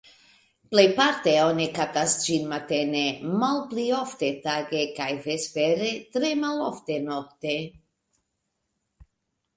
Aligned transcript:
Plejparte 0.69 1.33
oni 1.47 1.65
kaptas 1.75 2.15
ĝin 2.23 2.47
matene, 2.53 3.03
malpli 3.43 3.85
ofte 3.99 4.31
tage 4.47 4.81
kaj 5.01 5.11
vespere, 5.29 5.93
tre 6.17 6.35
malofte 6.43 7.01
nokte. 7.09 7.57